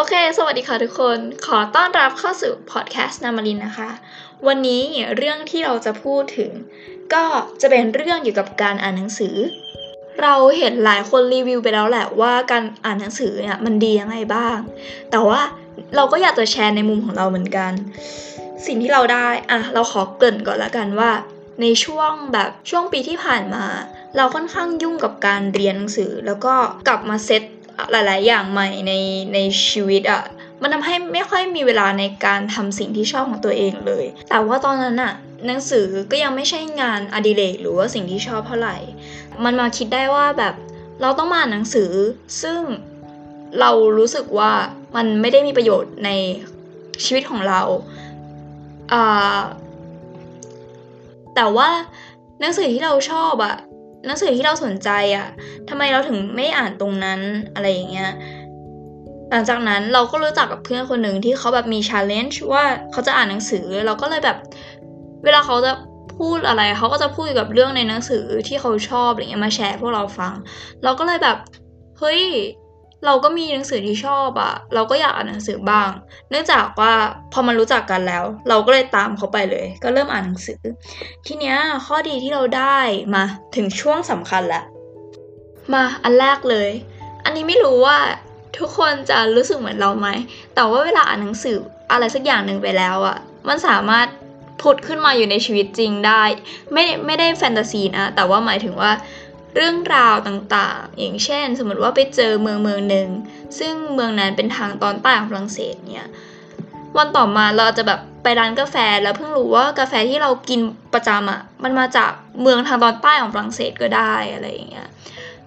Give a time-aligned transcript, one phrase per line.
[0.00, 3.90] โอเค สวัสดีค่ะทุกคน ขอต้อนรับเข้าสู่พอดแคสต์นามารินนะคะ
[4.46, 4.82] วันนี้
[5.16, 6.50] เรื่องที่เราจะพูดถึง
[7.14, 7.24] ก็
[7.60, 9.36] จะเป็นเรื่องเกี่ยวกับการอ่านหนังสือ
[10.22, 14.58] เราเห็นหลายคนรีวิวไปแล้วแหละว่าการอ่านหนังสือเนี่ยมันดียังไงบ้าง
[15.10, 15.40] แต่ว่า
[15.96, 17.72] เราก็อยากจะแชร์ในมุมของเราเหมือนกัน
[18.66, 21.10] สิ่งที่เราได้อะเราขอเกริ่นก่อนละกันว่า
[21.60, 23.64] ในช่วงแบบช่วงปีที่ผ่านมา
[24.16, 26.54] เราค่อนข้างยุ่งกับการเรียนหนังสือ แล้วก็
[26.88, 27.42] กลับมาเซต
[27.90, 28.92] หลาย ๆ อย่างใหม่ใน
[29.34, 30.22] ในชีวิตอะ
[30.62, 35.12] มันทำให้ไม่ค่อยมีเวลาในการทำสิ่งที่ชอบของตัวเองเลย แต่ว่าตอนนั้นอะ
[35.46, 38.76] หนังสือก็ยังไม่ใช่งานอดิเรกหรือว่าสิ่งที่ชอบเท่าไหร่
[39.44, 40.54] มันมาคิดได้ว่าแบบ
[41.02, 41.90] เราต้องมาอ่านหนังสือ
[42.42, 42.60] ซึ่ง
[43.60, 44.52] เรารู้สึกว่า
[44.96, 46.10] มันไม่ได้มีประโยชน์ใน
[47.04, 47.60] ชีวิตของเรา
[48.92, 49.40] อ่า
[51.34, 51.68] แต่ว่า
[52.40, 53.56] หนังสือที่เราชอบอะ
[54.06, 55.28] หนังสือที่เราสนใจอะ
[55.68, 57.20] ทำไมเราถึงไม่อ่านตรงนั้น
[57.54, 58.10] อะไรอย่างเงี้ย
[59.30, 64.36] หลังจากนั้นเราก็รู้จักกับเพื่อนคนหนึ่งที่เขาแบบมีชาเลนจ์ว่าเขาจะอ่านหนังสือเราก็เลยแบบ
[65.24, 65.72] เวลาเขาจะ
[66.18, 70.34] พูดอะไรเขาก็จะพูดเกี่ยวกับเรื่องในหนังสือที่เขาชอบอะไรเงี้ยมาแชร์พวกเราฟัง
[70.84, 71.36] เราก็เลยแบบ
[71.98, 72.22] เฮ้ย
[73.04, 75.88] เราก็มีหนังสือที่ชอบอะเราก็อยากอ่านหนังสือบ้าง
[76.30, 76.92] เนื่องจากว่า
[77.32, 80.60] พอมันรู้จักกันแล้ว เราก็เลยตามเขาไปเลย ก็เริ่มอ่านหนังสือ
[81.26, 82.78] ทีเนี้ยข้อดีที่เราได้
[83.14, 83.22] มา
[83.56, 84.64] ถึงช่วงสำคัญแล้ว
[85.72, 86.70] มาอันแรกเลย
[87.24, 87.98] อันนี้ไม่รู้ว่า
[88.58, 90.08] ทุกคนจะรู้สึกเหมือนเราไหม
[90.54, 91.56] แต่ว่าเวลาอ่านหนังสือ
[91.92, 93.16] อะไรสักอย่างหนึ่งไปแล้วอะ
[93.48, 94.06] มันสามารถ
[94.62, 96.22] ผุดขึ้นมาอยู่ในชีวิตจริงได้
[96.72, 98.90] ไม่ไม่ได้แฟนตาซีนะ แต่ว่าหมายถึงว่า
[99.56, 103.08] เรื่องราวต่างๆ อย่างเช่น สมมติว่าไปเจอเมืองเมืองหนึ่ง
[103.58, 106.08] ซึ่งเมืองนั้นเป็นทางตอนใต้ของฝรั่งเศสเนี่ย
[106.96, 110.60] วันต่อมาเราจะแบบไปร้านกาแฟแล้วเพิ่งรู้ว่ากาแฟที่เรากิน
[110.94, 112.10] ประจำอะ่ะ มันมาจาก
[112.42, 114.88] เมืองทางตอนใต้ของฝรั่งเศสก็ได้อะไรอย่างเงี้ย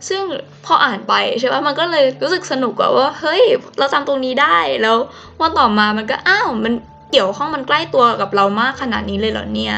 [0.08, 0.24] ซึ่ง
[0.66, 3.44] พออ่านไปใช่ปะมันก็เลยรู้สึกสนุกว่าเฮ้ย
[3.80, 4.98] เราจำตรงนี้ได้แล้ว
[5.42, 6.74] วันต่อมามันก็อ้าวมัน
[7.12, 9.76] เกี่ยวข้องมันใกล้ตัวกับเรามากขนาดนี้เลยเหรอเนี่ย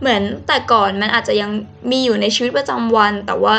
[0.00, 1.50] เหมือนแต่ก่อนมันอาจจะยัง
[1.90, 3.56] มีอยู่ในชีวิตประจำวัน แต่ว่า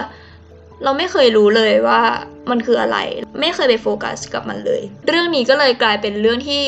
[0.84, 2.02] เราไม่เคยรู้เลยว่า
[2.50, 2.98] มันคืออะไร
[3.42, 6.64] ไม่เคยไปโฟกัสกับมันเลย เรื่องนี้ก็เลยกลายเป็นเรื่องที่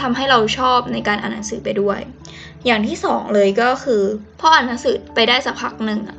[0.00, 1.98] ทำให้เราชอบในการอ่านหนังสือไปด้วย
[2.66, 4.02] อย่างที่สองเลยก็คือ
[4.40, 6.18] พออ่านหนังสือไปได้สักพักหนึ่งอะ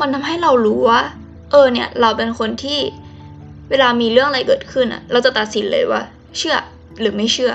[0.00, 1.00] มันทำให้เรารู้ว่า
[1.50, 2.80] เออเนี่ยเราเป็นคนที่
[3.70, 6.02] เวลามีเรื่องอะไรเกิดขึ้นอะเราจะตัดสินเลยว่า
[6.38, 6.56] เชื่อ
[7.00, 7.52] หรือไม่เชื่อ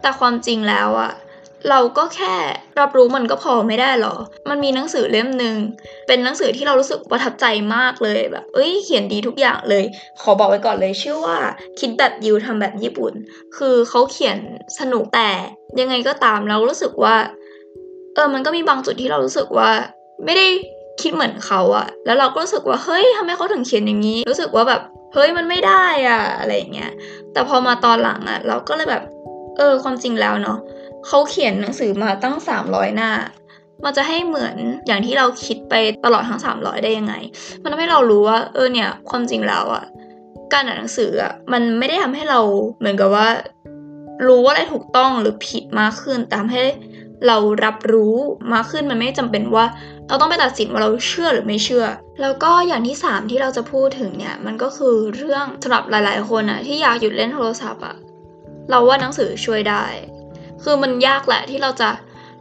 [0.00, 1.12] แต่ความจริงแล้วอะ
[1.70, 2.34] เราก็แค่
[2.80, 4.14] รับรู้มันก็พอไม่ได้หรอ
[4.48, 5.56] มันมีหนังสือเล่มหนึ่ง
[6.06, 9.84] เป็นหนังสือที่เรารู้สึกประทับใจมากเลยแบบ เอ้ย เขียนดีทุกอย่างเลย
[10.22, 11.38] ขอบอกไว้ก่อนเลย ชื่อว่า
[11.80, 13.12] คิดแบบยูทำแบบญี่ปุ่น
[13.56, 14.38] คือเขาเขียน
[14.78, 15.30] สนุกแต่
[15.80, 17.16] ยังไงก็ตามเรารู้สึกว่า
[18.14, 19.70] เออ มันก็มีบางจุดที่เรารู้สึกว่า
[20.24, 20.46] ไม่ได้
[21.02, 24.80] คิดเหมือนเขาอะแล้วเราก็รู้สึกว่า เฮ้ยทำไมเขาถึงเขียนอย่างนี้ รู้สึกว่าแบบ
[25.14, 26.92] เฮ้ย มันไม่ได้อะอะไรอย่างเงี้ย
[27.32, 29.02] แต่พอมาตอนหลังอะเราก็เลยแบบ
[29.58, 30.58] เออ ความจริงแล้วเนาะ
[31.06, 33.10] เขาเขียนหนังสือมาตั้ง 300 หน้า
[33.84, 34.56] มันจะให้เหมือน
[34.86, 37.14] อย่างที่เราคิดไปตลอดทั้ง 300 ได้ยังไง
[37.62, 39.84] มันทำให้เรารู้ว่า เออเนี่ย ความจริงแล้วอะ
[40.52, 42.40] การอ่านหนังสืออะมันไม่ได้ทำให้เรา
[42.78, 43.28] เหมือนกับว่า
[44.26, 46.64] รู้ว่าอะไรถูกต้องหรือผิดมากขึ้นแต่ทำให้
[47.26, 48.16] เรารับรู้
[48.52, 49.64] มากขึ้นมันไม่จำเป็นว่า
[50.08, 51.86] เราต้องไปตัดสินว่าเราเชื่อหรือไม่เชื่อ
[52.20, 57.96] แล้วก็อย่างที่ 3 ที่เราจะพูดถึงเนี่ยมันก็คือเรื่องสำหรับหลาย ๆ คนอะที่อยากหยุดเล่นโทรศัพท์อะ
[58.70, 59.84] เราว่าหนังสือช่วยได้
[60.64, 61.90] คือมันยากแหละที่เราจะ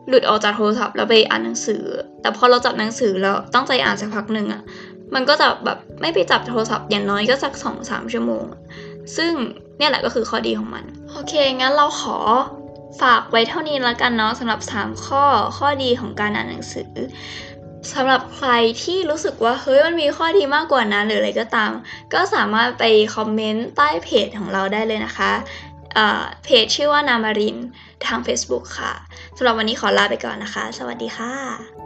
[0.07, 1.83] หลุดออกจากโทรศัพท์แล้วไปอ่านหนังสือ
[2.21, 4.61] แต่พอเราจับหนังสือแล้วตั้งใจอ่านสักพักหนึ่งอะ
[5.15, 8.43] มันก็จะแบบไม่ไปจับโทรศัพท์อย่างน้อยก็สักสองสามชั่วโมง
[9.17, 9.31] ซึ่ง
[9.77, 12.17] เนี่ยแหละก็คือข้อดีของมัน โอเค งั้นเราขอ
[13.01, 15.23] ฝากไว้เท่านี้แล้วกันเนาะสำหรับ 3 ข้อ
[15.57, 16.91] ข้อดีของการอ่านหนังสือ
[17.93, 18.51] สำหรับใคร
[18.83, 21.71] ที่รู้สึกว่าเฮ้ยมันมีข้อดีมากกว่านั้นหรืออะไรก็ตาม
[22.13, 22.83] ก็สามารถไป
[23.15, 25.31] คอมเมนต์ใต้เพจของเราได้เลยนะคะ
[26.43, 27.57] เพจชื่อว่านามาริน
[28.07, 28.93] ทาง Facebook ค่ะ
[29.37, 31.82] สำหรับวันนี้ขอลาไปก่อนนะคะ สวัสดีค่ะ